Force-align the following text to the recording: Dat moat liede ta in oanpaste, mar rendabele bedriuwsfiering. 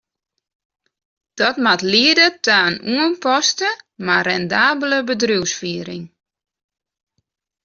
Dat 1.39 1.55
moat 1.65 1.83
liede 1.91 2.27
ta 2.45 2.59
in 2.69 2.77
oanpaste, 2.93 3.69
mar 4.05 4.23
rendabele 4.29 4.99
bedriuwsfiering. 5.09 6.03